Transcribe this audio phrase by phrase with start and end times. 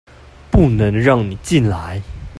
[0.49, 2.01] 不能讓你進來